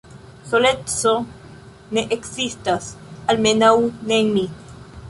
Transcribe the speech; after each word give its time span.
Soleco 0.51 1.13
ne 1.99 2.05
ekzistas, 2.17 2.89
almenaŭ 3.35 3.73
ne 3.93 4.21
en 4.25 4.35
mi. 4.39 4.51